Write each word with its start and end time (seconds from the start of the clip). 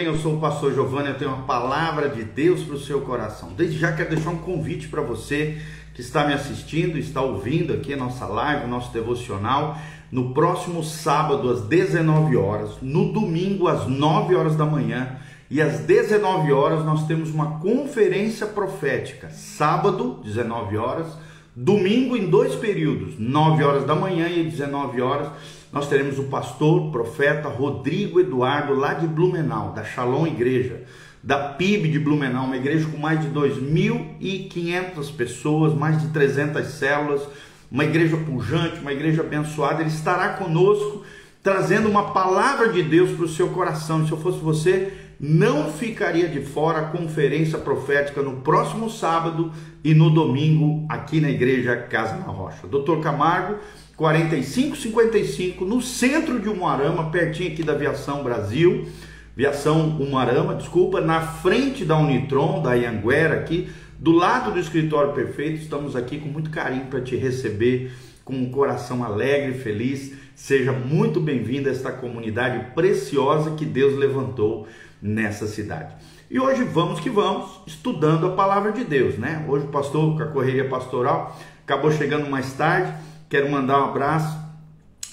Eu 0.00 0.16
sou 0.16 0.36
o 0.36 0.40
pastor 0.40 0.72
Giovanni, 0.72 1.08
eu 1.08 1.18
tenho 1.18 1.32
uma 1.32 1.42
palavra 1.42 2.08
de 2.08 2.22
Deus 2.22 2.62
para 2.62 2.76
o 2.76 2.78
seu 2.78 3.00
coração. 3.00 3.52
Desde 3.56 3.78
já 3.78 3.92
quero 3.92 4.10
deixar 4.10 4.30
um 4.30 4.38
convite 4.38 4.86
para 4.86 5.02
você 5.02 5.58
que 5.92 6.00
está 6.00 6.24
me 6.24 6.32
assistindo, 6.32 6.96
está 6.96 7.20
ouvindo 7.20 7.72
aqui 7.72 7.94
a 7.94 7.96
nossa 7.96 8.24
live, 8.24 8.68
nosso 8.68 8.92
devocional, 8.92 9.76
no 10.12 10.32
próximo 10.32 10.84
sábado 10.84 11.50
às 11.50 11.62
19 11.62 12.36
horas, 12.36 12.70
no 12.80 13.12
domingo 13.12 13.66
às 13.66 13.88
9 13.88 14.36
horas 14.36 14.54
da 14.54 14.64
manhã 14.64 15.18
e 15.50 15.60
às 15.60 15.80
19 15.80 16.52
horas 16.52 16.84
nós 16.84 17.04
temos 17.08 17.30
uma 17.30 17.58
conferência 17.58 18.46
profética. 18.46 19.30
Sábado, 19.30 20.20
19 20.22 20.76
horas, 20.76 21.08
domingo 21.56 22.16
em 22.16 22.30
dois 22.30 22.54
períodos, 22.54 23.18
9 23.18 23.64
horas 23.64 23.84
da 23.84 23.96
manhã 23.96 24.28
e 24.28 24.44
19 24.44 25.02
horas 25.02 25.28
nós 25.72 25.88
teremos 25.88 26.18
o 26.18 26.24
pastor, 26.24 26.90
profeta 26.90 27.48
Rodrigo 27.48 28.18
Eduardo, 28.18 28.74
lá 28.74 28.94
de 28.94 29.06
Blumenau, 29.06 29.72
da 29.72 29.84
Shalom 29.84 30.26
Igreja, 30.26 30.84
da 31.22 31.50
PIB 31.50 31.88
de 31.88 31.98
Blumenau, 31.98 32.46
uma 32.46 32.56
igreja 32.56 32.88
com 32.88 32.96
mais 32.96 33.20
de 33.20 33.28
2.500 33.28 35.14
pessoas, 35.14 35.74
mais 35.74 36.00
de 36.00 36.08
300 36.08 36.66
células, 36.66 37.22
uma 37.70 37.84
igreja 37.84 38.16
pujante, 38.16 38.80
uma 38.80 38.92
igreja 38.92 39.20
abençoada. 39.20 39.82
Ele 39.82 39.90
estará 39.90 40.30
conosco, 40.30 41.02
trazendo 41.42 41.88
uma 41.88 42.12
palavra 42.12 42.72
de 42.72 42.82
Deus 42.82 43.10
para 43.10 43.26
o 43.26 43.28
seu 43.28 43.48
coração. 43.48 44.06
Se 44.06 44.12
eu 44.12 44.18
fosse 44.18 44.38
você, 44.38 44.92
não 45.20 45.70
ficaria 45.70 46.28
de 46.28 46.40
fora 46.40 46.78
a 46.78 46.84
conferência 46.86 47.58
profética 47.58 48.22
no 48.22 48.36
próximo 48.36 48.88
sábado 48.88 49.52
e 49.84 49.92
no 49.92 50.08
domingo 50.08 50.86
aqui 50.88 51.20
na 51.20 51.28
igreja 51.28 51.76
Casa 51.76 52.16
na 52.16 52.26
Rocha. 52.26 52.66
Doutor 52.66 53.00
Camargo 53.00 53.56
4555, 53.98 55.64
no 55.64 55.82
centro 55.82 56.38
de 56.38 56.48
Umuarama, 56.48 57.10
pertinho 57.10 57.50
aqui 57.50 57.64
da 57.64 57.72
Aviação 57.72 58.22
Brasil, 58.22 58.86
Aviação 59.34 59.88
Umuarama, 59.98 60.54
desculpa, 60.54 61.00
na 61.00 61.20
frente 61.20 61.84
da 61.84 61.98
Unitron, 61.98 62.62
da 62.62 62.74
Ianguera 62.74 63.40
aqui, 63.40 63.68
do 63.98 64.12
lado 64.12 64.52
do 64.52 64.60
escritório 64.60 65.12
perfeito, 65.12 65.60
estamos 65.60 65.96
aqui 65.96 66.18
com 66.18 66.28
muito 66.28 66.48
carinho 66.48 66.86
para 66.86 67.00
te 67.00 67.16
receber, 67.16 67.92
com 68.24 68.34
um 68.34 68.52
coração 68.52 69.02
alegre 69.02 69.58
feliz. 69.58 70.12
Seja 70.36 70.70
muito 70.70 71.20
bem-vindo 71.20 71.68
a 71.68 71.72
esta 71.72 71.90
comunidade 71.90 72.72
preciosa 72.76 73.56
que 73.56 73.64
Deus 73.64 73.98
levantou 73.98 74.68
nessa 75.02 75.48
cidade. 75.48 75.96
E 76.30 76.38
hoje 76.38 76.62
vamos 76.62 77.00
que 77.00 77.10
vamos, 77.10 77.62
estudando 77.66 78.28
a 78.28 78.36
palavra 78.36 78.70
de 78.70 78.84
Deus, 78.84 79.18
né? 79.18 79.44
Hoje 79.48 79.64
o 79.64 79.70
pastor, 79.70 80.16
com 80.16 80.22
a 80.22 80.26
correria 80.26 80.68
pastoral, 80.68 81.36
acabou 81.64 81.90
chegando 81.90 82.30
mais 82.30 82.52
tarde 82.52 82.92
Quero 83.28 83.50
mandar 83.50 83.82
um 83.82 83.90
abraço 83.90 84.38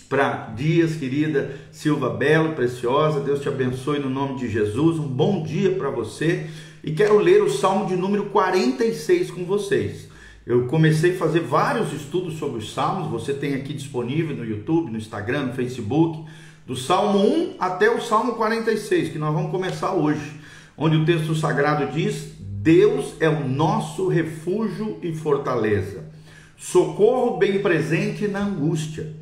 para 0.08 0.54
Dias, 0.56 0.96
querida 0.96 1.54
Silva 1.70 2.10
Belo, 2.10 2.54
preciosa. 2.54 3.20
Deus 3.20 3.42
te 3.42 3.50
abençoe 3.50 4.00
no 4.00 4.10
nome 4.10 4.40
de 4.40 4.50
Jesus. 4.50 4.98
Um 4.98 5.08
bom 5.08 5.44
dia 5.44 5.72
para 5.72 5.90
você. 5.90 6.48
E 6.82 6.94
quero 6.94 7.18
ler 7.18 7.44
o 7.44 7.50
Salmo 7.50 7.88
de 7.88 7.98
número 7.98 8.28
46 8.28 9.32
com 9.32 9.44
vocês. 9.44 10.08
Eu 10.46 10.66
comecei 10.68 11.14
a 11.14 11.18
fazer 11.18 11.42
vários 11.42 11.92
estudos 11.92 12.40
sobre 12.40 12.60
os 12.60 12.74
salmos, 12.74 13.10
você 13.10 13.34
tem 13.34 13.54
aqui 13.56 13.74
disponível 13.74 14.34
no 14.34 14.46
YouTube, 14.46 14.92
no 14.92 14.98
Instagram, 14.98 15.48
no 15.48 15.54
Facebook, 15.54 16.24
do 16.66 16.76
Salmo 16.76 17.20
1 17.20 17.56
até 17.60 17.90
o 17.90 18.00
Salmo 18.00 18.36
46, 18.36 19.10
que 19.10 19.18
nós 19.18 19.34
vamos 19.34 19.52
começar 19.52 19.94
hoje, 19.94 20.40
onde 20.78 20.96
o 20.96 21.04
texto 21.04 21.36
sagrado 21.36 21.92
diz: 21.92 22.34
Deus 22.40 23.16
é 23.20 23.28
o 23.28 23.46
nosso 23.46 24.08
refúgio 24.08 25.00
e 25.02 25.14
fortaleza 25.14 26.15
socorro 26.58 27.38
bem 27.38 27.62
presente 27.62 28.28
na 28.28 28.40
angústia. 28.40 29.14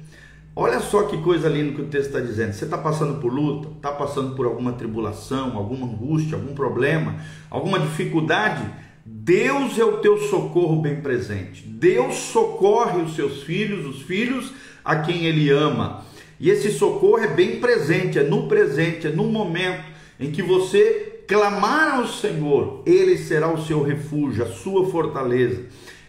Olha 0.56 0.80
só 0.80 1.04
que 1.04 1.18
coisa 1.18 1.50
linda 1.50 1.74
que 1.74 1.82
o 1.82 1.88
texto 1.88 2.08
está 2.08 2.20
dizendo. 2.20 2.54
Você 2.54 2.66
está 2.66 2.78
passando 2.78 3.20
por 3.20 3.34
luta, 3.34 3.70
está 3.76 3.92
passando 3.92 4.36
por 4.36 4.46
alguma 4.46 4.74
tribulação, 4.74 5.58
alguma 5.58 5.88
angústia, 5.88 6.36
algum 6.36 6.54
problema, 6.54 7.16
alguma 7.50 7.80
dificuldade. 7.80 8.64
Deus 9.04 9.80
é 9.80 9.84
o 9.84 9.98
teu 9.98 10.18
socorro 10.18 10.80
bem 10.80 11.02
presente. 11.02 11.64
Deus 11.68 12.16
socorre 12.16 13.02
os 13.02 13.16
seus 13.16 13.42
filhos, 13.42 13.86
os 13.86 14.04
filhos 14.04 14.54
a 14.86 14.98
quem 14.98 15.26
Ele 15.26 15.50
ama. 15.50 16.06
E 16.40 16.50
esse 16.52 16.72
socorro 16.72 17.20
é 17.20 17.28
bem 17.28 17.60
presente, 17.60 18.20
é 18.20 18.24
no 18.24 18.48
presente, 18.48 19.08
é 19.08 19.10
no 19.10 19.24
momento 19.24 19.84
em 20.20 20.32
que 20.32 20.44
você 20.44 21.24
clamar 21.28 21.96
ao 21.96 22.08
Senhor, 22.08 22.84
Ele 22.86 23.18
será 23.18 23.52
o 23.52 23.66
seu 23.66 23.82
refúgio, 23.82 24.44
a 24.44 24.48
sua 24.48 24.88
fortaleza. 24.90 25.64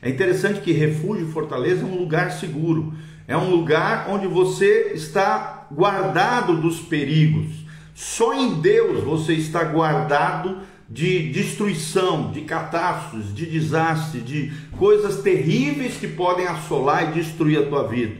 É 0.05 0.11
interessante 0.11 0.61
que 0.61 0.71
refúgio 0.71 1.29
fortaleza 1.29 1.81
é 1.81 1.87
um 1.87 1.97
lugar 1.97 2.31
seguro, 2.31 2.93
é 3.27 3.35
um 3.35 3.49
lugar 3.49 4.07
onde 4.11 4.27
você 4.27 4.93
está 4.95 5.67
guardado 5.73 6.61
dos 6.61 6.79
perigos. 6.79 7.65
Só 7.95 8.35
em 8.35 8.61
Deus 8.61 9.03
você 9.03 9.33
está 9.33 9.65
guardado 9.65 10.59
de 10.91 11.31
destruição, 11.31 12.31
de 12.31 12.43
catástrofes, 12.43 13.35
de 13.35 13.47
desastre, 13.47 14.21
de 14.21 14.53
coisas 14.77 15.23
terríveis 15.23 15.97
que 15.97 16.09
podem 16.09 16.47
assolar 16.47 17.09
e 17.09 17.23
destruir 17.23 17.61
a 17.61 17.67
tua 17.67 17.89
vida. 17.89 18.15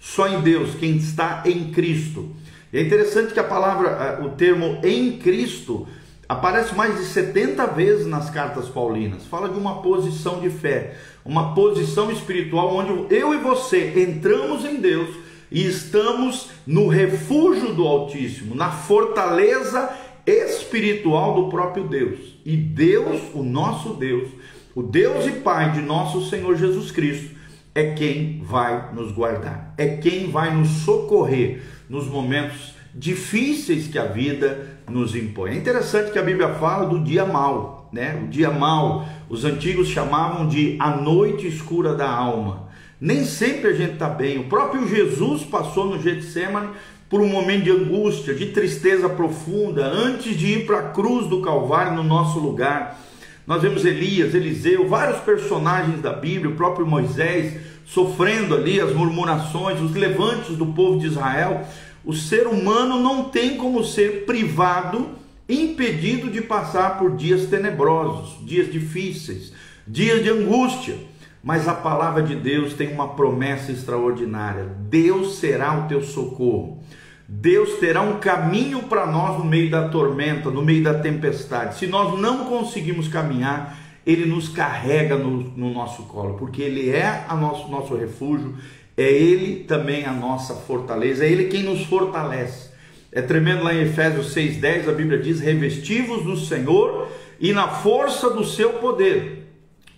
Só 0.00 0.26
em 0.26 0.40
Deus, 0.40 0.74
quem 0.74 0.96
está 0.96 1.44
em 1.46 1.70
Cristo. 1.70 2.34
é 2.72 2.82
interessante 2.82 3.32
que 3.32 3.38
a 3.38 3.44
palavra, 3.44 3.90
eh, 3.90 4.24
o 4.24 4.30
termo 4.30 4.80
em 4.82 5.18
Cristo, 5.18 5.86
aparece 6.28 6.74
mais 6.74 6.98
de 6.98 7.04
70 7.06 7.66
vezes 7.68 8.06
nas 8.06 8.28
cartas 8.28 8.68
paulinas. 8.68 9.24
Fala 9.26 9.48
de 9.48 9.58
uma 9.58 9.80
posição 9.80 10.40
de 10.40 10.50
fé 10.50 10.94
uma 11.28 11.54
posição 11.54 12.10
espiritual 12.10 12.74
onde 12.74 13.14
eu 13.14 13.34
e 13.34 13.36
você 13.36 14.02
entramos 14.02 14.64
em 14.64 14.76
Deus 14.76 15.10
e 15.50 15.66
estamos 15.66 16.48
no 16.66 16.88
refúgio 16.88 17.74
do 17.74 17.86
Altíssimo, 17.86 18.54
na 18.54 18.70
fortaleza 18.70 19.90
espiritual 20.26 21.34
do 21.34 21.50
próprio 21.50 21.84
Deus. 21.84 22.38
E 22.46 22.56
Deus, 22.56 23.20
o 23.34 23.42
nosso 23.42 23.94
Deus, 23.94 24.30
o 24.74 24.82
Deus 24.82 25.26
e 25.26 25.32
Pai 25.32 25.72
de 25.72 25.82
nosso 25.82 26.28
Senhor 26.30 26.56
Jesus 26.56 26.90
Cristo, 26.90 27.36
é 27.74 27.92
quem 27.92 28.42
vai 28.42 28.94
nos 28.94 29.12
guardar, 29.12 29.74
é 29.76 29.96
quem 29.98 30.30
vai 30.30 30.54
nos 30.54 30.68
socorrer 30.82 31.62
nos 31.90 32.06
momentos 32.06 32.74
difíceis 32.94 33.86
que 33.86 33.98
a 33.98 34.06
vida 34.06 34.77
nos 34.88 35.14
impõe. 35.14 35.50
É 35.50 35.54
interessante 35.54 36.10
que 36.10 36.18
a 36.18 36.22
Bíblia 36.22 36.54
fala 36.54 36.86
do 36.86 37.00
dia 37.00 37.24
mau 37.24 37.78
né? 37.92 38.20
O 38.22 38.28
dia 38.28 38.50
mau, 38.50 39.06
os 39.28 39.44
antigos 39.44 39.88
chamavam 39.88 40.48
de 40.48 40.76
a 40.78 40.90
noite 40.90 41.46
escura 41.46 41.94
da 41.94 42.08
alma. 42.08 42.68
Nem 43.00 43.24
sempre 43.24 43.70
a 43.70 43.72
gente 43.72 43.94
está 43.94 44.08
bem. 44.08 44.38
O 44.38 44.44
próprio 44.44 44.86
Jesus 44.88 45.42
passou 45.44 45.86
no 45.86 46.02
Getsemane 46.02 46.70
por 47.08 47.20
um 47.20 47.28
momento 47.28 47.64
de 47.64 47.70
angústia, 47.70 48.34
de 48.34 48.46
tristeza 48.46 49.08
profunda, 49.08 49.86
antes 49.86 50.36
de 50.36 50.58
ir 50.58 50.66
para 50.66 50.80
a 50.80 50.88
cruz 50.90 51.26
do 51.26 51.40
Calvário 51.40 51.94
no 51.94 52.02
nosso 52.02 52.38
lugar. 52.38 53.00
Nós 53.46 53.62
vemos 53.62 53.84
Elias, 53.84 54.34
Eliseu, 54.34 54.86
vários 54.86 55.18
personagens 55.20 56.02
da 56.02 56.12
Bíblia, 56.12 56.50
o 56.50 56.56
próprio 56.56 56.86
Moisés 56.86 57.58
sofrendo 57.86 58.54
ali 58.54 58.78
as 58.78 58.92
murmurações, 58.92 59.80
os 59.80 59.94
levantes 59.94 60.54
do 60.56 60.66
povo 60.66 60.98
de 60.98 61.06
Israel. 61.06 61.62
O 62.04 62.12
ser 62.12 62.46
humano 62.46 63.00
não 63.00 63.24
tem 63.24 63.56
como 63.56 63.84
ser 63.84 64.24
privado 64.24 65.10
impedido 65.48 66.30
de 66.30 66.42
passar 66.42 66.98
por 66.98 67.16
dias 67.16 67.46
tenebrosos, 67.46 68.44
dias 68.46 68.70
difíceis, 68.70 69.52
dias 69.86 70.22
de 70.22 70.30
angústia. 70.30 70.96
Mas 71.42 71.68
a 71.68 71.74
palavra 71.74 72.22
de 72.22 72.34
Deus 72.34 72.74
tem 72.74 72.92
uma 72.92 73.08
promessa 73.08 73.72
extraordinária: 73.72 74.64
Deus 74.88 75.36
será 75.36 75.78
o 75.78 75.88
teu 75.88 76.02
socorro. 76.02 76.82
Deus 77.30 77.78
terá 77.78 78.00
um 78.00 78.18
caminho 78.18 78.84
para 78.84 79.06
nós 79.06 79.38
no 79.38 79.44
meio 79.44 79.70
da 79.70 79.88
tormenta, 79.88 80.50
no 80.50 80.62
meio 80.62 80.82
da 80.82 80.94
tempestade. 80.94 81.76
Se 81.76 81.86
nós 81.86 82.18
não 82.18 82.46
conseguimos 82.46 83.06
caminhar, 83.06 83.78
Ele 84.06 84.24
nos 84.24 84.48
carrega 84.48 85.16
no, 85.16 85.30
no 85.30 85.70
nosso 85.70 86.04
colo, 86.04 86.38
porque 86.38 86.62
Ele 86.62 86.88
é 86.88 87.26
a 87.28 87.36
nosso, 87.36 87.68
nosso 87.68 87.94
refúgio, 87.94 88.54
é 88.98 89.12
Ele 89.12 89.62
também 89.62 90.04
a 90.04 90.12
nossa 90.12 90.54
fortaleza, 90.54 91.24
é 91.24 91.30
Ele 91.30 91.44
quem 91.44 91.62
nos 91.62 91.84
fortalece. 91.86 92.70
É 93.12 93.22
tremendo 93.22 93.62
lá 93.62 93.72
em 93.72 93.82
Efésios 93.82 94.34
6,10, 94.34 94.88
a 94.88 94.92
Bíblia 94.92 95.20
diz: 95.20 95.38
revestivos 95.38 96.24
do 96.24 96.36
Senhor 96.36 97.08
e 97.38 97.52
na 97.52 97.68
força 97.68 98.28
do 98.28 98.44
seu 98.44 98.74
poder. 98.74 99.46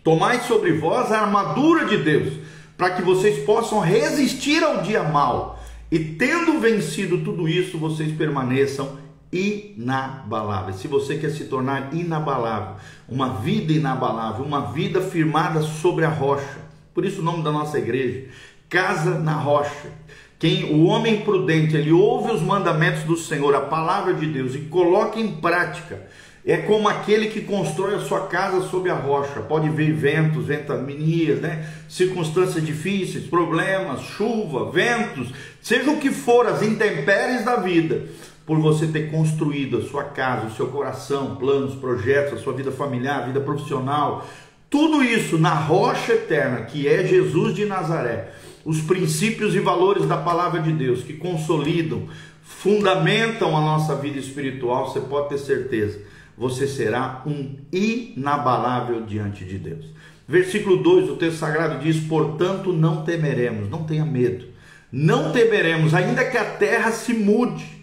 Tomai 0.04 0.40
sobre 0.40 0.72
vós 0.72 1.10
a 1.10 1.22
armadura 1.22 1.86
de 1.86 1.96
Deus, 1.96 2.34
para 2.76 2.90
que 2.90 3.02
vocês 3.02 3.42
possam 3.44 3.80
resistir 3.80 4.62
ao 4.62 4.82
dia 4.82 5.02
mal. 5.02 5.58
E 5.90 5.98
tendo 5.98 6.60
vencido 6.60 7.24
tudo 7.24 7.48
isso, 7.48 7.78
vocês 7.78 8.12
permaneçam 8.12 8.98
inabaláveis. 9.32 10.76
Se 10.76 10.88
você 10.88 11.16
quer 11.16 11.30
se 11.30 11.44
tornar 11.44 11.94
inabalável, 11.94 12.76
uma 13.08 13.40
vida 13.40 13.72
inabalável, 13.72 14.44
uma 14.44 14.72
vida 14.72 15.00
firmada 15.00 15.62
sobre 15.62 16.04
a 16.04 16.10
rocha. 16.10 16.70
Por 16.92 17.04
isso 17.04 17.20
o 17.20 17.24
nome 17.24 17.42
da 17.42 17.52
nossa 17.52 17.78
igreja, 17.78 18.28
Casa 18.70 19.18
na 19.18 19.34
Rocha. 19.34 19.90
Quem 20.38 20.72
o 20.72 20.84
homem 20.84 21.20
prudente, 21.20 21.76
ele 21.76 21.92
ouve 21.92 22.32
os 22.32 22.40
mandamentos 22.40 23.02
do 23.02 23.16
Senhor, 23.16 23.54
a 23.54 23.60
palavra 23.60 24.14
de 24.14 24.24
Deus 24.26 24.54
e 24.54 24.60
coloca 24.60 25.20
em 25.20 25.32
prática. 25.32 26.06
É 26.46 26.56
como 26.56 26.88
aquele 26.88 27.26
que 27.26 27.42
constrói 27.42 27.96
a 27.96 28.00
sua 28.00 28.28
casa 28.28 28.62
sobre 28.68 28.90
a 28.90 28.94
rocha. 28.94 29.40
Pode 29.40 29.68
ver 29.68 29.92
ventos, 29.92 30.46
ventanias, 30.46 31.40
né? 31.40 31.68
circunstâncias 31.88 32.64
difíceis, 32.64 33.26
problemas, 33.26 34.00
chuva, 34.00 34.70
ventos, 34.70 35.28
seja 35.60 35.90
o 35.90 35.98
que 35.98 36.10
for, 36.10 36.46
as 36.46 36.62
intempéries 36.62 37.44
da 37.44 37.56
vida. 37.56 38.06
por 38.46 38.58
você 38.58 38.86
ter 38.86 39.12
construído 39.12 39.78
a 39.78 39.82
sua 39.82 40.04
casa, 40.04 40.46
o 40.46 40.56
seu 40.56 40.68
coração, 40.68 41.36
planos, 41.36 41.74
projetos, 41.74 42.40
a 42.40 42.42
sua 42.42 42.52
vida 42.52 42.72
familiar, 42.72 43.26
vida 43.26 43.40
profissional, 43.40 44.26
tudo 44.70 45.02
isso 45.02 45.36
na 45.36 45.52
rocha 45.52 46.12
eterna 46.12 46.62
que 46.62 46.88
é 46.88 47.04
Jesus 47.04 47.54
de 47.54 47.64
Nazaré, 47.66 48.32
os 48.64 48.80
princípios 48.80 49.54
e 49.54 49.60
valores 49.60 50.06
da 50.06 50.16
palavra 50.16 50.60
de 50.60 50.72
Deus 50.72 51.02
que 51.02 51.14
consolidam, 51.14 52.08
fundamentam 52.42 53.56
a 53.56 53.60
nossa 53.60 53.94
vida 53.96 54.18
espiritual, 54.18 54.90
você 54.90 55.00
pode 55.00 55.30
ter 55.30 55.38
certeza, 55.38 56.00
você 56.36 56.66
será 56.66 57.22
um 57.26 57.56
inabalável 57.72 59.02
diante 59.02 59.44
de 59.44 59.58
Deus. 59.58 59.86
Versículo 60.26 60.76
2 60.82 61.08
do 61.08 61.16
texto 61.16 61.38
sagrado 61.38 61.80
diz: 61.80 61.98
Portanto, 62.00 62.72
não 62.72 63.04
temeremos, 63.04 63.68
não 63.68 63.84
tenha 63.84 64.04
medo, 64.04 64.46
não 64.92 65.32
temeremos, 65.32 65.94
ainda 65.94 66.24
que 66.24 66.38
a 66.38 66.44
terra 66.44 66.92
se 66.92 67.12
mude 67.12 67.80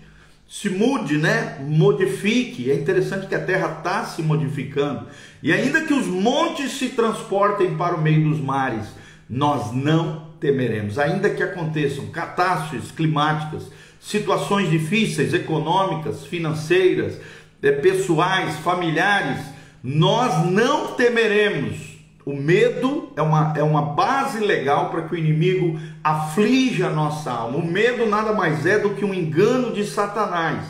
se 0.49 0.69
mude, 0.69 1.17
né? 1.17 1.57
Modifique. 1.67 2.71
É 2.71 2.75
interessante 2.75 3.27
que 3.27 3.35
a 3.35 3.43
terra 3.43 3.77
está 3.77 4.05
se 4.05 4.21
modificando. 4.23 5.07
E 5.43 5.51
ainda 5.51 5.81
que 5.81 5.93
os 5.93 6.07
montes 6.07 6.71
se 6.71 6.89
transportem 6.89 7.75
para 7.75 7.95
o 7.95 8.01
meio 8.01 8.29
dos 8.29 8.39
mares, 8.39 8.87
nós 9.29 9.73
não 9.73 10.26
temeremos. 10.39 10.97
Ainda 10.99 11.29
que 11.29 11.43
aconteçam 11.43 12.07
catástrofes 12.07 12.91
climáticas, 12.91 13.71
situações 13.99 14.69
difíceis, 14.69 15.33
econômicas, 15.33 16.25
financeiras, 16.25 17.19
eh, 17.61 17.71
pessoais, 17.71 18.55
familiares, 18.57 19.41
nós 19.83 20.45
não 20.45 20.93
temeremos 20.93 21.97
o 22.27 22.35
medo 22.35 23.09
é 23.15 23.21
uma, 23.21 23.53
é 23.55 23.63
uma 23.63 23.81
base 23.81 24.39
legal 24.39 24.89
para 24.89 25.03
que 25.03 25.15
o 25.15 25.17
inimigo 25.17 25.79
aflija 26.03 26.87
a 26.87 26.89
nossa 26.89 27.31
alma. 27.31 27.57
O 27.57 27.65
medo 27.65 28.05
nada 28.05 28.33
mais 28.33 28.65
é 28.65 28.77
do 28.77 28.89
que 28.95 29.05
um 29.05 29.13
engano 29.13 29.71
de 29.71 29.85
Satanás. 29.85 30.61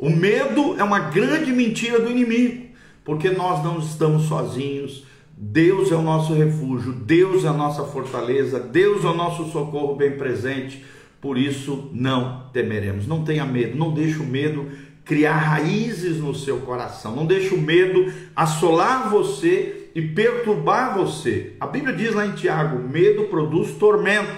O 0.00 0.10
medo 0.10 0.74
é 0.80 0.82
uma 0.82 0.98
grande 0.98 1.52
mentira 1.52 2.00
do 2.00 2.10
inimigo, 2.10 2.74
porque 3.04 3.30
nós 3.30 3.62
não 3.62 3.78
estamos 3.78 4.24
sozinhos. 4.24 5.04
Deus 5.42 5.90
é 5.90 5.94
o 5.94 6.02
nosso 6.02 6.34
refúgio, 6.34 6.92
Deus 6.92 7.46
é 7.46 7.48
a 7.48 7.52
nossa 7.54 7.82
fortaleza, 7.84 8.60
Deus 8.60 9.06
é 9.06 9.08
o 9.08 9.16
nosso 9.16 9.50
socorro 9.50 9.96
bem 9.96 10.18
presente. 10.18 10.84
Por 11.18 11.38
isso 11.38 11.88
não 11.94 12.50
temeremos. 12.52 13.06
Não 13.06 13.24
tenha 13.24 13.46
medo, 13.46 13.74
não 13.74 13.94
deixe 13.94 14.18
o 14.18 14.26
medo 14.26 14.70
criar 15.02 15.38
raízes 15.38 16.18
no 16.18 16.34
seu 16.34 16.58
coração. 16.58 17.16
Não 17.16 17.24
deixe 17.24 17.54
o 17.54 17.60
medo 17.60 18.12
assolar 18.36 19.08
você 19.08 19.90
e 19.94 20.02
perturbar 20.02 20.98
você. 20.98 21.54
A 21.58 21.66
Bíblia 21.66 21.96
diz 21.96 22.14
lá 22.14 22.26
em 22.26 22.32
Tiago: 22.32 22.86
medo 22.86 23.24
produz 23.24 23.72
tormento, 23.72 24.36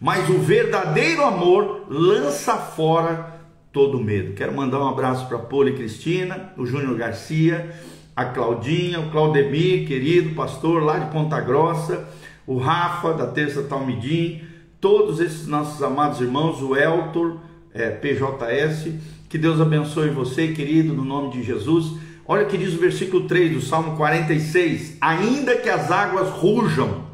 mas 0.00 0.28
o 0.28 0.38
verdadeiro 0.38 1.22
amor 1.22 1.86
lança 1.88 2.56
fora 2.56 3.40
todo 3.72 4.02
medo. 4.02 4.34
Quero 4.34 4.52
mandar 4.52 4.80
um 4.80 4.88
abraço 4.88 5.28
para 5.28 5.36
a 5.36 5.42
Poli 5.42 5.74
Cristina, 5.74 6.52
o 6.56 6.66
Júnior 6.66 6.96
Garcia, 6.96 7.72
a 8.14 8.24
Claudinha, 8.26 9.00
o 9.00 9.10
Claudemir, 9.10 9.86
querido 9.86 10.34
pastor 10.34 10.82
lá 10.82 10.98
de 10.98 11.10
Ponta 11.10 11.40
Grossa, 11.40 12.08
o 12.46 12.58
Rafa 12.58 13.12
da 13.12 13.26
Terça 13.26 13.62
Talmidim, 13.62 14.42
todos 14.80 15.18
esses 15.20 15.46
nossos 15.46 15.82
amados 15.82 16.20
irmãos, 16.20 16.62
o 16.62 16.76
Eltor, 16.76 17.38
é, 17.72 17.90
PJS, 17.90 18.92
que 19.28 19.38
Deus 19.38 19.60
abençoe 19.60 20.10
você, 20.10 20.48
querido, 20.48 20.92
no 20.92 21.04
nome 21.04 21.32
de 21.32 21.42
Jesus. 21.42 21.98
Olha 22.26 22.44
o 22.44 22.48
que 22.48 22.56
diz 22.56 22.74
o 22.74 22.78
versículo 22.78 23.26
3 23.26 23.52
do 23.52 23.60
Salmo 23.60 23.96
46: 23.96 24.96
Ainda 25.00 25.56
que 25.56 25.68
as 25.68 25.90
águas 25.90 26.30
rujam 26.30 27.04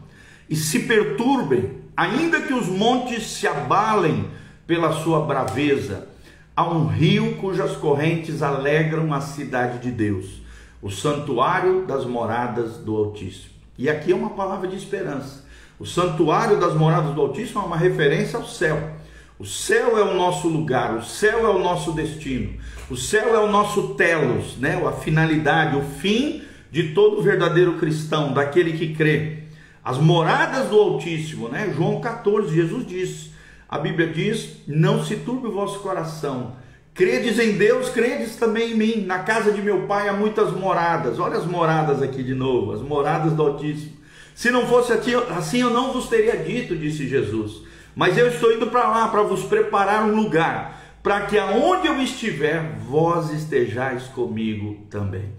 e 0.49 0.55
se 0.55 0.81
perturbem, 0.81 1.79
ainda 1.97 2.41
que 2.43 2.53
os 2.53 2.67
montes 2.67 3.23
se 3.25 3.47
abalem 3.47 4.27
pela 4.67 4.93
sua 4.93 5.25
braveza, 5.25 6.09
há 6.55 6.69
um 6.69 6.87
rio 6.87 7.37
cujas 7.37 7.77
correntes 7.77 8.43
alegram 8.43 9.13
a 9.15 9.21
cidade 9.21 9.79
de 9.79 9.91
Deus, 9.91 10.43
o 10.83 10.91
santuário 10.91 11.87
das 11.87 12.05
moradas 12.05 12.79
do 12.79 12.97
Altíssimo. 12.97 13.51
E 13.77 13.89
aqui 13.89 14.13
é 14.13 14.15
uma 14.15 14.31
palavra 14.31 14.69
de 14.69 14.77
esperança. 14.77 15.45
O 15.79 15.87
santuário 15.87 16.59
das 16.59 16.75
moradas 16.75 17.15
do 17.15 17.21
Altíssimo 17.21 17.61
é 17.61 17.65
uma 17.65 17.77
referência 17.77 18.39
ao 18.39 18.47
céu. 18.47 18.91
O 19.39 19.47
céu 19.47 19.97
é 19.97 20.03
o 20.03 20.15
nosso 20.15 20.49
lugar, 20.49 20.95
o 20.97 21.03
céu 21.03 21.47
é 21.47 21.49
o 21.49 21.59
nosso 21.59 21.93
destino, 21.93 22.59
o 22.91 22.97
céu 22.97 23.35
é 23.35 23.39
o 23.39 23.51
nosso 23.51 23.95
telos, 23.95 24.59
né? 24.59 24.79
a 24.87 24.93
finalidade, 24.93 25.77
o 25.77 25.83
fim 25.83 26.43
de 26.71 26.93
todo 26.93 27.23
verdadeiro 27.23 27.79
cristão, 27.79 28.35
daquele 28.35 28.77
que 28.77 28.95
crê. 28.95 29.45
As 29.83 29.97
moradas 29.97 30.69
do 30.69 30.79
Altíssimo, 30.79 31.49
né? 31.49 31.73
João 31.75 32.03
14, 32.03 32.55
Jesus 32.55 32.87
disse, 32.87 33.31
a 33.71 33.79
Bíblia 33.79 34.09
diz: 34.09 34.57
Não 34.67 35.05
se 35.05 35.15
turbe 35.17 35.47
o 35.47 35.53
vosso 35.53 35.79
coração, 35.79 36.57
credes 37.01 37.39
em 37.39 37.53
Deus, 37.53 37.89
credes 37.89 38.37
também 38.37 38.73
em 38.73 38.75
mim. 38.75 39.05
Na 39.07 39.21
casa 39.21 39.53
de 39.53 39.63
meu 39.63 39.87
pai 39.87 40.07
há 40.07 40.13
muitas 40.13 40.53
moradas. 40.53 41.19
Olha 41.19 41.39
as 41.39 41.47
moradas 41.47 42.03
aqui 42.03 42.23
de 42.23 42.35
novo, 42.35 42.73
as 42.75 42.83
moradas 42.83 43.33
do 43.33 43.43
Altíssimo. 43.43 43.93
Se 44.35 44.51
não 44.51 44.67
fosse 44.67 44.93
assim, 44.93 45.61
eu 45.63 45.71
não 45.71 45.95
vos 45.95 46.09
teria 46.09 46.37
dito, 46.37 46.77
disse 46.77 47.09
Jesus. 47.09 47.63
Mas 47.97 48.19
eu 48.19 48.29
estou 48.29 48.53
indo 48.53 48.67
para 48.67 48.87
lá 48.87 49.09
para 49.09 49.23
vos 49.23 49.45
preparar 49.45 50.05
um 50.05 50.15
lugar, 50.15 50.99
para 51.03 51.23
que 51.23 51.39
aonde 51.39 51.87
eu 51.87 52.03
estiver, 52.03 52.77
vós 52.87 53.33
estejais 53.33 54.03
comigo 54.09 54.87
também. 54.91 55.31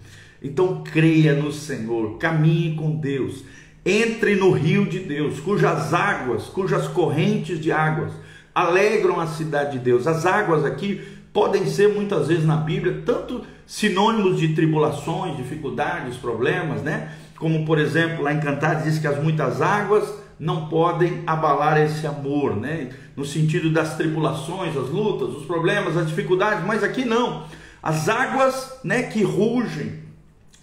Então 0.41 0.83
creia 0.83 1.35
no 1.35 1.51
Senhor, 1.51 2.17
caminhe 2.17 2.75
com 2.75 2.95
Deus, 2.95 3.43
entre 3.85 4.35
no 4.35 4.49
rio 4.49 4.87
de 4.87 4.97
Deus, 4.97 5.39
cujas 5.39 5.93
águas, 5.93 6.45
cujas 6.45 6.87
correntes 6.87 7.59
de 7.59 7.71
águas 7.71 8.13
alegram 8.53 9.19
a 9.19 9.27
cidade 9.27 9.73
de 9.73 9.79
Deus. 9.79 10.07
As 10.07 10.25
águas 10.25 10.65
aqui 10.65 11.01
podem 11.33 11.65
ser 11.65 11.93
muitas 11.93 12.27
vezes 12.27 12.45
na 12.45 12.57
Bíblia 12.57 13.03
tanto 13.05 13.41
sinônimos 13.65 14.39
de 14.39 14.53
tribulações, 14.53 15.37
dificuldades, 15.37 16.17
problemas, 16.17 16.81
né? 16.81 17.11
Como 17.37 17.65
por 17.65 17.79
exemplo, 17.79 18.23
lá 18.23 18.33
em 18.33 18.39
Cantares 18.39 18.83
diz 18.83 18.99
que 18.99 19.07
as 19.07 19.21
muitas 19.21 19.61
águas 19.61 20.13
não 20.39 20.67
podem 20.67 21.23
abalar 21.25 21.79
esse 21.79 22.05
amor, 22.05 22.55
né? 22.55 22.89
No 23.15 23.23
sentido 23.23 23.69
das 23.69 23.95
tribulações, 23.95 24.75
as 24.75 24.89
lutas, 24.89 25.29
os 25.35 25.45
problemas, 25.45 25.95
as 25.95 26.07
dificuldades, 26.07 26.65
mas 26.65 26.83
aqui 26.83 27.05
não. 27.05 27.45
As 27.81 28.09
águas, 28.09 28.79
né, 28.83 29.03
que 29.03 29.23
rugem, 29.23 30.01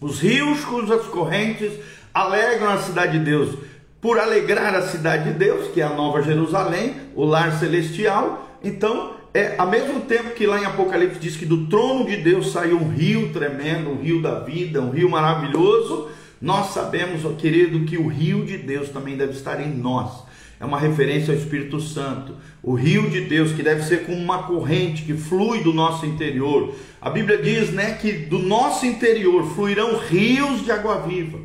os 0.01 0.21
rios 0.21 0.65
cujas 0.65 1.07
correntes 1.07 1.73
alegram 2.15 2.71
a 2.71 2.79
cidade 2.79 3.19
de 3.19 3.25
Deus. 3.25 3.57
Por 4.01 4.19
alegrar 4.19 4.75
a 4.75 4.83
cidade 4.83 5.33
de 5.33 5.39
Deus, 5.39 5.73
que 5.73 5.81
é 5.81 5.85
a 5.85 5.95
Nova 5.95 6.23
Jerusalém, 6.23 6.95
o 7.17 7.25
lar 7.25 7.59
celestial, 7.59 8.49
então 8.63 9.18
é 9.39 9.55
ao 9.57 9.71
mesmo 9.71 10.01
tempo 10.01 10.35
que 10.35 10.47
lá 10.47 10.61
em 10.61 10.65
Apocalipse 10.65 11.21
diz 11.21 11.37
que 11.37 11.47
do 11.47 11.67
trono 11.67 12.05
de 12.05 12.17
Deus 12.17 12.51
saiu 12.51 12.77
um 12.77 12.89
rio 12.89 13.33
tremendo, 13.33 13.91
um 13.91 14.03
rio 14.03 14.21
da 14.21 14.41
vida, 14.41 14.81
um 14.81 14.91
rio 14.91 15.09
maravilhoso, 15.09 16.09
nós 16.41 16.73
sabemos, 16.73 17.25
ó 17.25 17.31
querido, 17.31 17.85
que 17.85 17.97
o 17.97 18.09
rio 18.09 18.45
de 18.45 18.59
Deus 18.59 18.89
também 18.89 19.17
deve 19.17 19.33
estar 19.33 19.61
em 19.61 19.69
nós. 19.69 20.25
É 20.61 20.65
uma 20.65 20.79
referência 20.79 21.33
ao 21.33 21.39
Espírito 21.39 21.81
Santo. 21.81 22.35
O 22.63 22.75
rio 22.75 23.09
de 23.09 23.23
Deus 23.23 23.53
que 23.53 23.63
deve 23.63 23.85
ser 23.85 24.05
como 24.05 24.19
uma 24.19 24.43
corrente 24.43 25.05
que 25.05 25.15
flui 25.15 25.63
do 25.63 25.73
nosso 25.73 26.05
interior. 26.05 26.75
A 27.01 27.09
Bíblia 27.09 27.39
diz, 27.39 27.71
né, 27.71 27.95
que 27.95 28.13
do 28.13 28.41
nosso 28.41 28.85
interior 28.87 29.55
fluirão 29.55 29.99
rios 29.99 30.65
de 30.65 30.73
água 30.73 31.01
viva. 31.07 31.39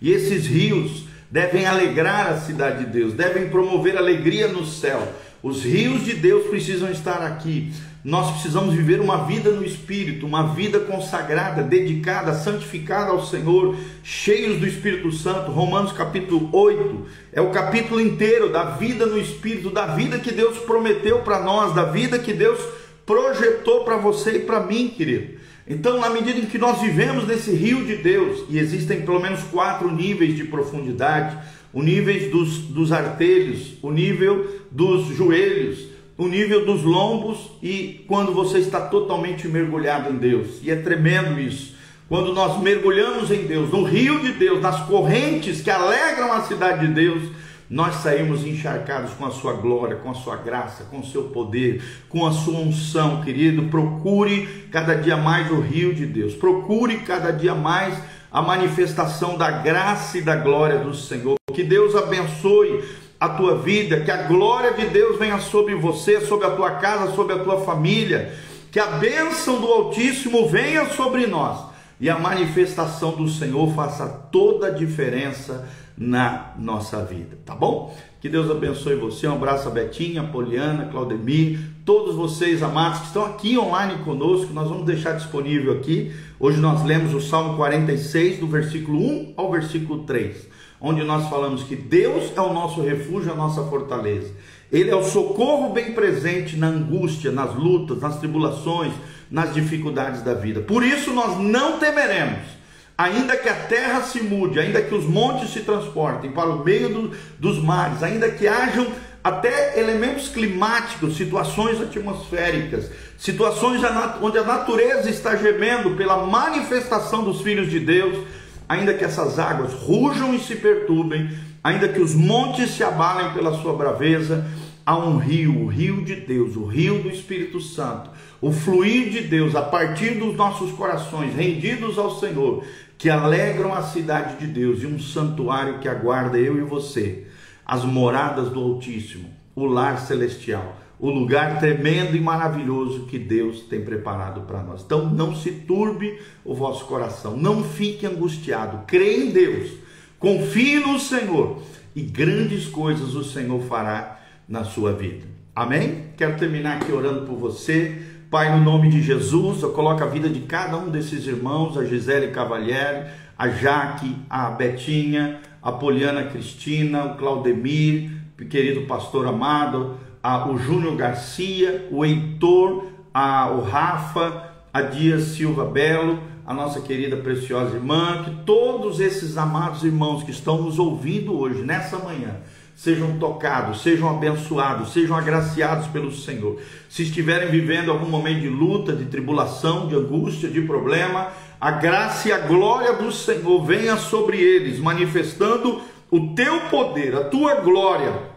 E 0.00 0.12
esses 0.12 0.46
rios 0.46 1.04
devem 1.28 1.66
alegrar 1.66 2.28
a 2.28 2.38
cidade 2.38 2.84
de 2.84 2.90
Deus, 2.90 3.12
devem 3.12 3.48
promover 3.48 3.96
alegria 3.96 4.48
no 4.48 4.64
céu. 4.64 5.00
Os 5.42 5.64
rios 5.64 6.04
de 6.04 6.14
Deus 6.14 6.48
precisam 6.48 6.90
estar 6.90 7.22
aqui. 7.22 7.72
Nós 8.04 8.30
precisamos 8.32 8.74
viver 8.74 9.00
uma 9.00 9.24
vida 9.24 9.50
no 9.50 9.64
Espírito, 9.64 10.26
uma 10.26 10.54
vida 10.54 10.80
consagrada, 10.80 11.62
dedicada, 11.62 12.34
santificada 12.34 13.10
ao 13.10 13.24
Senhor, 13.24 13.76
cheios 14.02 14.58
do 14.58 14.66
Espírito 14.66 15.10
Santo. 15.12 15.50
Romanos 15.50 15.92
capítulo 15.92 16.48
8 16.52 17.06
é 17.32 17.40
o 17.40 17.50
capítulo 17.50 18.00
inteiro 18.00 18.50
da 18.50 18.64
vida 18.64 19.06
no 19.06 19.18
Espírito, 19.18 19.70
da 19.70 19.86
vida 19.86 20.18
que 20.18 20.32
Deus 20.32 20.58
prometeu 20.58 21.20
para 21.20 21.42
nós, 21.42 21.74
da 21.74 21.84
vida 21.84 22.18
que 22.18 22.32
Deus 22.32 22.58
projetou 23.06 23.84
para 23.84 23.96
você 23.96 24.36
e 24.36 24.40
para 24.40 24.60
mim, 24.60 24.88
querido. 24.88 25.40
Então, 25.66 26.00
na 26.00 26.10
medida 26.10 26.38
em 26.38 26.46
que 26.46 26.58
nós 26.58 26.80
vivemos 26.80 27.26
nesse 27.26 27.52
rio 27.52 27.84
de 27.84 27.96
Deus, 27.96 28.44
e 28.48 28.58
existem 28.58 29.02
pelo 29.02 29.20
menos 29.20 29.42
quatro 29.44 29.90
níveis 29.90 30.36
de 30.36 30.44
profundidade: 30.44 31.36
o 31.72 31.82
nível 31.82 32.30
dos, 32.30 32.58
dos 32.58 32.92
artelhos, 32.92 33.74
o 33.82 33.90
nível 33.90 34.62
dos 34.70 35.06
joelhos, 35.16 35.86
o 36.18 36.26
nível 36.26 36.66
dos 36.66 36.82
lombos 36.82 37.50
e 37.62 38.04
quando 38.06 38.32
você 38.32 38.58
está 38.58 38.80
totalmente 38.80 39.48
mergulhado 39.48 40.12
em 40.12 40.16
Deus. 40.16 40.60
E 40.62 40.70
é 40.70 40.76
tremendo 40.76 41.40
isso. 41.40 41.74
Quando 42.08 42.34
nós 42.34 42.60
mergulhamos 42.60 43.30
em 43.30 43.44
Deus, 43.44 43.70
no 43.70 43.84
rio 43.84 44.20
de 44.20 44.32
Deus, 44.32 44.60
nas 44.60 44.80
correntes 44.86 45.60
que 45.62 45.70
alegram 45.70 46.32
a 46.32 46.42
cidade 46.42 46.86
de 46.86 46.92
Deus, 46.92 47.22
nós 47.70 47.94
saímos 48.02 48.44
encharcados 48.44 49.12
com 49.12 49.24
a 49.24 49.30
sua 49.30 49.52
glória, 49.52 49.94
com 49.94 50.10
a 50.10 50.14
sua 50.14 50.36
graça, 50.36 50.84
com 50.90 50.98
o 50.98 51.06
seu 51.06 51.28
poder, 51.28 51.80
com 52.08 52.26
a 52.26 52.32
sua 52.32 52.58
unção, 52.58 53.22
querido. 53.22 53.68
Procure 53.68 54.66
cada 54.72 54.94
dia 54.94 55.16
mais 55.16 55.50
o 55.52 55.60
rio 55.60 55.94
de 55.94 56.04
Deus. 56.04 56.34
Procure 56.34 56.98
cada 56.98 57.30
dia 57.30 57.54
mais 57.54 57.96
a 58.30 58.42
manifestação 58.42 59.38
da 59.38 59.50
graça 59.50 60.18
e 60.18 60.22
da 60.22 60.34
glória 60.34 60.80
do 60.80 60.92
Senhor. 60.92 61.39
Que 61.52 61.62
Deus 61.62 61.94
abençoe 61.94 62.84
a 63.18 63.28
tua 63.28 63.58
vida, 63.58 64.00
que 64.00 64.10
a 64.10 64.22
glória 64.22 64.72
de 64.72 64.86
Deus 64.86 65.18
venha 65.18 65.38
sobre 65.38 65.74
você, 65.74 66.20
sobre 66.22 66.46
a 66.46 66.50
tua 66.50 66.72
casa, 66.72 67.14
sobre 67.14 67.34
a 67.34 67.38
tua 67.38 67.60
família, 67.60 68.32
que 68.72 68.80
a 68.80 68.86
bênção 68.86 69.60
do 69.60 69.66
Altíssimo 69.66 70.48
venha 70.48 70.86
sobre 70.90 71.26
nós 71.26 71.70
e 72.00 72.08
a 72.08 72.18
manifestação 72.18 73.12
do 73.12 73.28
Senhor 73.28 73.74
faça 73.74 74.08
toda 74.08 74.68
a 74.68 74.70
diferença 74.70 75.68
na 75.98 76.54
nossa 76.58 77.04
vida, 77.04 77.38
tá 77.44 77.54
bom? 77.54 77.94
Que 78.22 78.28
Deus 78.28 78.50
abençoe 78.50 78.94
você. 78.94 79.28
Um 79.28 79.34
abraço 79.34 79.68
a 79.68 79.70
Betinha, 79.70 80.22
Poliana, 80.24 80.86
Claudemir, 80.86 81.60
todos 81.84 82.14
vocês 82.14 82.62
amados 82.62 83.00
que 83.00 83.06
estão 83.08 83.26
aqui 83.26 83.58
online 83.58 84.02
conosco. 84.02 84.52
Nós 84.54 84.68
vamos 84.68 84.86
deixar 84.86 85.12
disponível 85.12 85.74
aqui. 85.74 86.10
Hoje 86.38 86.58
nós 86.58 86.82
lemos 86.84 87.12
o 87.12 87.20
Salmo 87.20 87.54
46, 87.56 88.38
do 88.38 88.46
versículo 88.46 88.98
1 88.98 89.34
ao 89.36 89.50
versículo 89.50 90.04
3, 90.04 90.48
onde 90.80 91.02
nós 91.04 91.28
falamos 91.28 91.62
que 91.62 91.76
Deus 91.76 92.32
é 92.36 92.40
o 92.40 92.52
nosso 92.52 92.80
refúgio, 92.80 93.32
a 93.32 93.36
nossa 93.36 93.62
fortaleza. 93.64 94.32
Ele 94.72 94.90
é 94.90 94.96
o 94.96 95.04
socorro 95.04 95.72
bem 95.72 95.92
presente 95.92 96.56
na 96.56 96.68
angústia, 96.68 97.30
nas 97.30 97.54
lutas, 97.54 98.00
nas 98.00 98.18
tribulações, 98.18 98.92
nas 99.30 99.52
dificuldades 99.52 100.22
da 100.22 100.34
vida. 100.34 100.60
Por 100.60 100.82
isso 100.82 101.12
nós 101.12 101.38
não 101.38 101.78
temeremos 101.78 102.60
ainda 103.00 103.34
que 103.34 103.48
a 103.48 103.54
terra 103.54 104.02
se 104.02 104.22
mude, 104.22 104.60
ainda 104.60 104.82
que 104.82 104.94
os 104.94 105.04
montes 105.04 105.50
se 105.50 105.60
transportem 105.60 106.32
para 106.32 106.50
o 106.50 106.62
meio 106.62 106.90
do, 106.90 107.16
dos 107.38 107.58
mares, 107.58 108.02
ainda 108.02 108.30
que 108.30 108.46
hajam 108.46 108.86
até 109.24 109.78
elementos 109.80 110.28
climáticos, 110.28 111.16
situações 111.16 111.80
atmosféricas, 111.80 112.90
situações 113.16 113.80
onde 114.20 114.36
a 114.36 114.44
natureza 114.44 115.08
está 115.08 115.34
gemendo 115.34 115.92
pela 115.92 116.26
manifestação 116.26 117.24
dos 117.24 117.40
filhos 117.40 117.70
de 117.70 117.80
Deus, 117.80 118.26
ainda 118.70 118.94
que 118.94 119.04
essas 119.04 119.36
águas 119.36 119.72
rujam 119.72 120.32
e 120.32 120.38
se 120.38 120.54
perturbem, 120.54 121.28
ainda 121.62 121.88
que 121.88 122.00
os 122.00 122.14
montes 122.14 122.70
se 122.70 122.84
abalem 122.84 123.32
pela 123.32 123.60
sua 123.60 123.72
braveza, 123.72 124.46
há 124.86 124.96
um 124.96 125.16
rio, 125.16 125.64
o 125.64 125.66
rio 125.66 126.04
de 126.04 126.14
Deus, 126.14 126.54
o 126.54 126.66
rio 126.66 127.02
do 127.02 127.08
Espírito 127.08 127.60
Santo, 127.60 128.10
o 128.40 128.52
fluir 128.52 129.10
de 129.10 129.22
Deus 129.22 129.56
a 129.56 129.62
partir 129.62 130.20
dos 130.20 130.36
nossos 130.36 130.70
corações 130.70 131.34
rendidos 131.34 131.98
ao 131.98 132.20
Senhor, 132.20 132.64
que 132.96 133.10
alegram 133.10 133.74
a 133.74 133.82
cidade 133.82 134.36
de 134.36 134.46
Deus 134.46 134.84
e 134.84 134.86
um 134.86 135.00
santuário 135.00 135.80
que 135.80 135.88
aguarda 135.88 136.38
eu 136.38 136.56
e 136.56 136.60
você, 136.60 137.26
as 137.66 137.84
moradas 137.84 138.50
do 138.50 138.60
Altíssimo, 138.60 139.30
o 139.56 139.64
lar 139.64 139.98
celestial, 139.98 140.79
o 141.00 141.10
lugar 141.10 141.58
tremendo 141.58 142.16
e 142.16 142.20
maravilhoso 142.20 143.06
que 143.06 143.18
Deus 143.18 143.62
tem 143.62 143.80
preparado 143.80 144.42
para 144.42 144.62
nós. 144.62 144.82
Então 144.82 145.08
não 145.08 145.34
se 145.34 145.50
turbe 145.50 146.18
o 146.44 146.54
vosso 146.54 146.84
coração, 146.84 147.36
não 147.36 147.64
fique 147.64 148.06
angustiado, 148.06 148.84
crê 148.86 149.24
em 149.24 149.30
Deus, 149.30 149.72
confie 150.18 150.78
no 150.78 150.98
Senhor 150.98 151.62
e 151.96 152.02
grandes 152.02 152.66
coisas 152.66 153.14
o 153.14 153.24
Senhor 153.24 153.60
fará 153.62 154.20
na 154.48 154.64
sua 154.64 154.92
vida. 154.92 155.26
Amém? 155.54 156.04
Quero 156.16 156.38
terminar 156.38 156.76
aqui 156.76 156.92
orando 156.92 157.26
por 157.26 157.36
você 157.36 158.10
Pai, 158.30 158.56
no 158.56 158.62
nome 158.62 158.88
de 158.88 159.02
Jesus, 159.02 159.60
eu 159.60 159.72
coloco 159.72 160.04
a 160.04 160.06
vida 160.06 160.28
de 160.28 160.42
cada 160.42 160.76
um 160.76 160.88
desses 160.88 161.26
irmãos, 161.26 161.76
a 161.76 161.84
Gisele 161.84 162.28
Cavalieri, 162.28 163.10
a 163.36 163.48
Jaque, 163.48 164.14
a 164.30 164.50
Betinha, 164.50 165.40
a 165.60 165.72
Poliana 165.72 166.22
Cristina, 166.22 167.06
o 167.06 167.16
Claudemir, 167.16 168.08
o 168.40 168.44
querido 168.44 168.82
pastor 168.82 169.26
amado, 169.26 169.96
a, 170.22 170.48
o 170.48 170.58
Júnior 170.58 170.96
Garcia, 170.96 171.88
o 171.90 172.04
Heitor, 172.04 172.86
a, 173.12 173.50
o 173.50 173.62
Rafa, 173.62 174.50
a 174.72 174.82
Dias 174.82 175.22
Silva 175.22 175.64
Belo, 175.64 176.18
a 176.46 176.54
nossa 176.54 176.80
querida 176.80 177.16
preciosa 177.16 177.76
irmã, 177.76 178.24
que 178.24 178.44
todos 178.44 179.00
esses 179.00 179.36
amados 179.36 179.84
irmãos 179.84 180.22
que 180.22 180.30
estão 180.30 180.62
nos 180.62 180.78
ouvindo 180.78 181.38
hoje, 181.38 181.62
nessa 181.62 181.98
manhã, 181.98 182.36
sejam 182.74 183.18
tocados, 183.18 183.82
sejam 183.82 184.08
abençoados, 184.08 184.92
sejam 184.92 185.16
agraciados 185.16 185.86
pelo 185.88 186.10
Senhor. 186.10 186.58
Se 186.88 187.02
estiverem 187.02 187.50
vivendo 187.50 187.90
algum 187.90 188.08
momento 188.08 188.40
de 188.40 188.48
luta, 188.48 188.94
de 188.94 189.04
tribulação, 189.04 189.86
de 189.86 189.94
angústia, 189.94 190.48
de 190.48 190.62
problema, 190.62 191.28
a 191.60 191.70
graça 191.72 192.28
e 192.28 192.32
a 192.32 192.38
glória 192.38 192.94
do 192.94 193.12
Senhor 193.12 193.62
venha 193.64 193.96
sobre 193.96 194.38
eles, 194.38 194.78
manifestando 194.78 195.82
o 196.10 196.34
teu 196.34 196.60
poder, 196.62 197.14
a 197.14 197.24
tua 197.24 197.56
glória, 197.56 198.29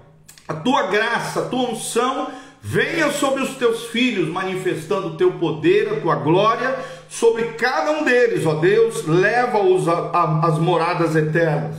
a 0.48 0.54
tua 0.54 0.88
graça, 0.88 1.42
a 1.42 1.46
tua 1.46 1.72
unção. 1.72 2.30
Venha 2.66 3.12
sobre 3.12 3.44
os 3.44 3.56
teus 3.56 3.88
filhos, 3.88 4.30
manifestando 4.30 5.08
o 5.08 5.18
teu 5.18 5.34
poder, 5.34 5.90
a 5.90 6.00
tua 6.00 6.16
glória, 6.16 6.80
sobre 7.10 7.44
cada 7.54 7.92
um 7.92 8.06
deles, 8.06 8.46
ó 8.46 8.54
Deus, 8.54 9.06
leva-os 9.06 9.86
às 9.88 10.58
moradas 10.60 11.14
eternas. 11.14 11.76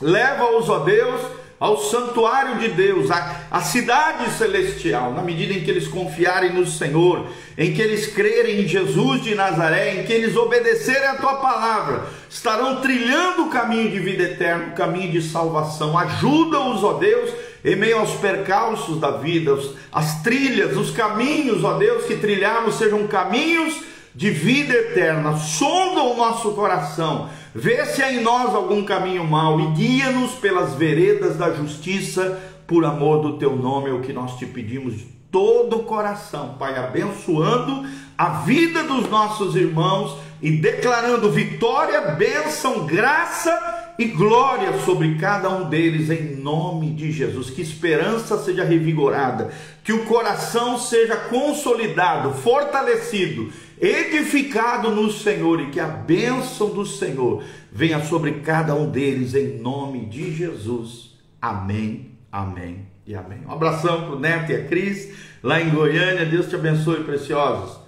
Leva-os, 0.00 0.68
ó 0.68 0.80
Deus, 0.80 1.20
ao 1.60 1.76
santuário 1.76 2.58
de 2.58 2.68
Deus, 2.68 3.10
à, 3.10 3.60
cidade 3.60 4.30
celestial, 4.30 5.12
na 5.12 5.22
medida 5.22 5.52
em 5.52 5.60
que 5.60 5.70
eles 5.70 5.88
confiarem 5.88 6.52
no 6.52 6.66
Senhor, 6.66 7.26
em 7.56 7.72
que 7.72 7.82
eles 7.82 8.06
crerem 8.06 8.60
em 8.60 8.68
Jesus 8.68 9.22
de 9.22 9.34
Nazaré, 9.34 9.94
em 9.94 10.04
que 10.04 10.12
eles 10.12 10.36
obedecerem 10.36 11.08
a 11.08 11.16
tua 11.16 11.36
palavra, 11.36 12.06
estarão 12.30 12.80
trilhando 12.80 13.46
o 13.46 13.50
caminho 13.50 13.90
de 13.90 13.98
vida 13.98 14.22
eterna, 14.22 14.68
o 14.68 14.76
caminho 14.76 15.10
de 15.10 15.22
salvação. 15.22 15.98
Ajuda-os, 15.98 16.84
ó 16.84 16.92
Deus, 16.94 17.30
em 17.64 17.76
meio 17.76 17.98
aos 17.98 18.12
percalços 18.14 18.98
da 19.00 19.12
vida, 19.12 19.58
as 19.92 20.22
trilhas, 20.22 20.76
os 20.76 20.90
caminhos, 20.90 21.64
ó 21.64 21.74
Deus, 21.74 22.04
que 22.04 22.16
trilhamos 22.16 22.76
sejam 22.76 23.06
caminhos 23.06 23.82
de 24.14 24.30
vida 24.30 24.74
eterna. 24.74 25.36
Sonda 25.36 26.02
o 26.02 26.16
nosso 26.16 26.52
coração 26.52 27.28
Vê 27.54 27.84
se 27.86 28.02
há 28.02 28.12
em 28.12 28.20
nós 28.20 28.54
algum 28.54 28.84
caminho 28.84 29.24
mau 29.24 29.58
e 29.58 29.66
guia-nos 29.72 30.32
pelas 30.32 30.74
veredas 30.74 31.36
da 31.36 31.52
justiça, 31.52 32.38
por 32.66 32.84
amor 32.84 33.20
do 33.20 33.38
teu 33.38 33.56
nome, 33.56 33.90
é 33.90 33.92
o 33.92 34.00
que 34.00 34.12
nós 34.12 34.36
te 34.36 34.46
pedimos 34.46 34.96
de 34.96 35.04
todo 35.28 35.78
o 35.78 35.82
coração, 35.82 36.54
Pai, 36.58 36.78
abençoando 36.78 37.84
a 38.16 38.28
vida 38.40 38.84
dos 38.84 39.10
nossos 39.10 39.56
irmãos 39.56 40.16
e 40.40 40.52
declarando 40.52 41.30
vitória, 41.32 42.12
bênção, 42.12 42.86
graça 42.86 43.77
e 43.98 44.04
glória 44.06 44.78
sobre 44.84 45.16
cada 45.16 45.50
um 45.50 45.68
deles 45.68 46.08
em 46.08 46.36
nome 46.36 46.92
de 46.92 47.10
Jesus. 47.10 47.50
Que 47.50 47.60
esperança 47.60 48.38
seja 48.38 48.62
revigorada, 48.62 49.50
que 49.82 49.92
o 49.92 50.04
coração 50.04 50.78
seja 50.78 51.16
consolidado, 51.16 52.32
fortalecido 52.34 53.50
edificado 53.80 54.90
no 54.90 55.10
Senhor 55.10 55.60
e 55.60 55.70
que 55.70 55.80
a 55.80 55.86
bênção 55.86 56.70
do 56.70 56.84
Senhor 56.84 57.42
venha 57.70 58.00
sobre 58.04 58.40
cada 58.40 58.74
um 58.74 58.90
deles 58.90 59.34
em 59.34 59.58
nome 59.58 60.06
de 60.06 60.34
Jesus. 60.34 61.16
Amém, 61.40 62.12
amém 62.30 62.86
e 63.06 63.14
amém. 63.14 63.40
Um 63.46 63.52
abração 63.52 64.02
para 64.02 64.14
o 64.14 64.18
Neto 64.18 64.52
e 64.52 64.56
a 64.56 64.64
Cris, 64.64 65.12
lá 65.42 65.60
em 65.60 65.70
Goiânia. 65.70 66.26
Deus 66.26 66.48
te 66.48 66.56
abençoe, 66.56 67.04
preciosos. 67.04 67.78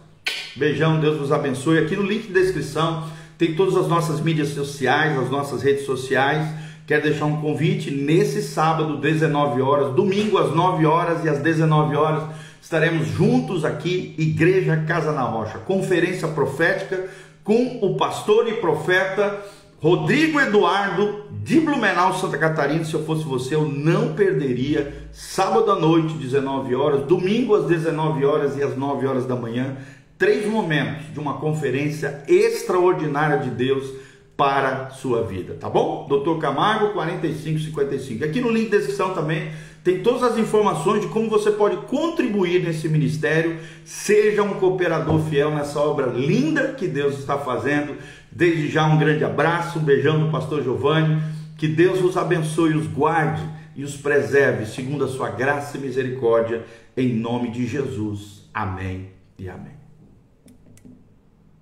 Beijão, 0.56 1.00
Deus 1.00 1.18
vos 1.18 1.32
abençoe. 1.32 1.78
Aqui 1.78 1.96
no 1.96 2.02
link 2.02 2.28
de 2.28 2.32
descrição 2.32 3.08
tem 3.40 3.54
todas 3.54 3.74
as 3.74 3.88
nossas 3.88 4.20
mídias 4.20 4.50
sociais, 4.50 5.18
as 5.18 5.30
nossas 5.30 5.62
redes 5.62 5.86
sociais. 5.86 6.46
Quero 6.86 7.04
deixar 7.04 7.24
um 7.24 7.40
convite 7.40 7.90
nesse 7.90 8.42
sábado, 8.42 8.98
19 8.98 9.62
horas, 9.62 9.94
domingo 9.94 10.36
às 10.36 10.54
9 10.54 10.84
horas 10.84 11.24
e 11.24 11.28
às 11.30 11.38
19 11.38 11.96
horas 11.96 12.24
estaremos 12.60 13.06
juntos 13.08 13.64
aqui, 13.64 14.14
Igreja 14.18 14.84
Casa 14.86 15.10
na 15.12 15.22
Rocha, 15.22 15.56
conferência 15.56 16.28
profética 16.28 17.08
com 17.42 17.78
o 17.80 17.96
pastor 17.96 18.46
e 18.46 18.56
profeta 18.56 19.40
Rodrigo 19.80 20.38
Eduardo 20.38 21.24
de 21.42 21.58
Blumenau, 21.58 22.12
Santa 22.12 22.36
Catarina. 22.36 22.84
Se 22.84 22.92
eu 22.92 23.02
fosse 23.06 23.24
você, 23.24 23.54
eu 23.54 23.66
não 23.66 24.12
perderia. 24.12 25.08
Sábado 25.10 25.72
à 25.72 25.76
noite, 25.76 26.12
19 26.12 26.74
horas, 26.74 27.06
domingo 27.06 27.54
às 27.54 27.64
19 27.64 28.22
horas 28.26 28.58
e 28.58 28.62
às 28.62 28.76
9 28.76 29.06
horas 29.06 29.24
da 29.24 29.34
manhã, 29.34 29.78
três 30.20 30.44
momentos 30.44 31.10
de 31.14 31.18
uma 31.18 31.38
conferência 31.38 32.22
extraordinária 32.28 33.38
de 33.38 33.48
Deus 33.48 33.90
para 34.36 34.90
sua 34.90 35.22
vida, 35.22 35.56
tá 35.58 35.68
bom? 35.68 36.06
Doutor 36.06 36.38
Camargo 36.38 36.92
4555. 36.92 38.24
Aqui 38.24 38.38
no 38.38 38.50
link 38.50 38.64
de 38.64 38.76
descrição 38.76 39.14
também 39.14 39.50
tem 39.82 40.02
todas 40.02 40.22
as 40.22 40.36
informações 40.36 41.00
de 41.00 41.08
como 41.08 41.30
você 41.30 41.50
pode 41.50 41.78
contribuir 41.86 42.62
nesse 42.62 42.86
ministério. 42.86 43.60
Seja 43.82 44.42
um 44.42 44.60
cooperador 44.60 45.20
fiel 45.20 45.52
nessa 45.52 45.80
obra 45.80 46.08
linda 46.08 46.74
que 46.74 46.86
Deus 46.86 47.18
está 47.18 47.38
fazendo. 47.38 47.96
Desde 48.30 48.68
já 48.68 48.84
um 48.84 48.98
grande 48.98 49.24
abraço, 49.24 49.78
um 49.78 49.82
beijão 49.82 50.20
do 50.20 50.30
pastor 50.30 50.62
Giovanni. 50.62 51.18
Que 51.56 51.66
Deus 51.66 52.02
os 52.04 52.18
abençoe, 52.18 52.74
os 52.74 52.86
guarde 52.86 53.42
e 53.74 53.82
os 53.82 53.96
preserve, 53.96 54.66
segundo 54.66 55.02
a 55.02 55.08
sua 55.08 55.30
graça 55.30 55.78
e 55.78 55.80
misericórdia, 55.80 56.62
em 56.94 57.14
nome 57.14 57.50
de 57.50 57.66
Jesus. 57.66 58.48
Amém 58.52 59.08
e 59.38 59.48
amém. 59.48 59.79